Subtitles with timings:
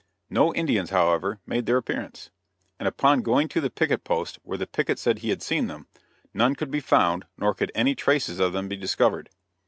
[0.31, 2.31] No Indians, however, made their appearance,
[2.79, 5.85] and upon going to the picket post where the picket said he had seen them,
[6.33, 9.29] none could be found nor could any traces of them be discovered.